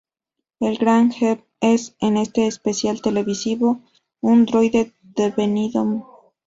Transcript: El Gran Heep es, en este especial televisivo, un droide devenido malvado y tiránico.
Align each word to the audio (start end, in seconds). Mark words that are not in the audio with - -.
El 0.59 0.79
Gran 0.79 1.11
Heep 1.13 1.43
es, 1.59 1.95
en 1.99 2.17
este 2.17 2.47
especial 2.47 3.03
televisivo, 3.03 3.81
un 4.19 4.45
droide 4.47 4.93
devenido 5.03 5.85
malvado 5.85 5.97
y 5.97 5.99
tiránico. 5.99 6.33